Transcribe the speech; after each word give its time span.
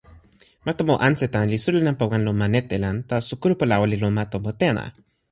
ma 0.65 0.71
tomo 0.77 0.93
Ansetan 1.07 1.45
li 1.51 1.57
suli 1.63 1.79
nanpa 1.83 2.03
wan 2.11 2.23
lon 2.25 2.37
ma 2.41 2.47
Netelan, 2.53 2.97
taso 3.09 3.33
kulupu 3.41 3.63
lawa 3.67 3.85
li 3.89 3.97
lon 4.03 4.13
ma 4.17 4.23
tomo 4.31 4.51
Tena. 4.59 4.83